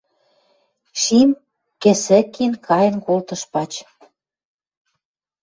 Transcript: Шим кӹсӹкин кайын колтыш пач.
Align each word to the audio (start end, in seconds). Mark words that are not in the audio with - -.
Шим 1.01 1.29
кӹсӹкин 1.81 2.53
кайын 2.67 2.95
колтыш 3.05 3.41
пач. 3.51 3.71